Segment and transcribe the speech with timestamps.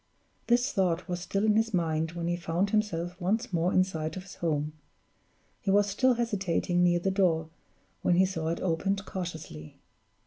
[0.47, 4.17] This thought was still in his mind, when he found himself once more in sight
[4.17, 4.73] of his home.
[5.61, 7.49] He was still hesitating near the door,
[8.01, 9.77] when he saw it opened cautiously.